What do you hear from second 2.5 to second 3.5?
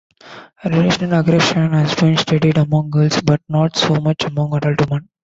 among girls but